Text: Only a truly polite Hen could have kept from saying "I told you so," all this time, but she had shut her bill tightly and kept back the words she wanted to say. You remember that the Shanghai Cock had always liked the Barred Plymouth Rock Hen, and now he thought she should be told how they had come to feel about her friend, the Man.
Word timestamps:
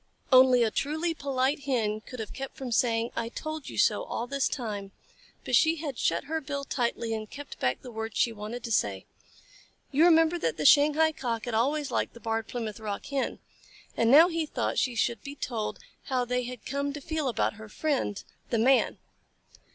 Only 0.31 0.63
a 0.63 0.71
truly 0.71 1.13
polite 1.13 1.65
Hen 1.65 2.01
could 2.01 2.19
have 2.19 2.33
kept 2.33 2.57
from 2.57 2.71
saying 2.71 3.11
"I 3.15 3.29
told 3.29 3.69
you 3.69 3.77
so," 3.77 4.03
all 4.03 4.25
this 4.25 4.47
time, 4.47 4.93
but 5.45 5.55
she 5.55 5.75
had 5.75 5.99
shut 5.99 6.23
her 6.23 6.41
bill 6.41 6.63
tightly 6.63 7.13
and 7.13 7.29
kept 7.29 7.59
back 7.59 7.79
the 7.83 7.91
words 7.91 8.17
she 8.17 8.31
wanted 8.31 8.63
to 8.63 8.71
say. 8.71 9.05
You 9.91 10.05
remember 10.05 10.39
that 10.39 10.57
the 10.57 10.65
Shanghai 10.65 11.11
Cock 11.11 11.45
had 11.45 11.53
always 11.53 11.91
liked 11.91 12.15
the 12.15 12.19
Barred 12.19 12.47
Plymouth 12.47 12.79
Rock 12.79 13.05
Hen, 13.05 13.37
and 13.95 14.09
now 14.09 14.27
he 14.27 14.47
thought 14.47 14.79
she 14.79 14.95
should 14.95 15.21
be 15.21 15.35
told 15.35 15.77
how 16.05 16.25
they 16.25 16.45
had 16.45 16.65
come 16.65 16.93
to 16.93 16.99
feel 16.99 17.27
about 17.27 17.57
her 17.61 17.69
friend, 17.69 18.23
the 18.49 18.57
Man. 18.57 18.97